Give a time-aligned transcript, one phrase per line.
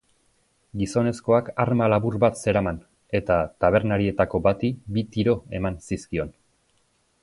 [0.81, 2.81] Gizonezkoak arma labur bat zeraman,
[3.21, 6.39] eta tabernarietako bati bi tiro eman zizkion.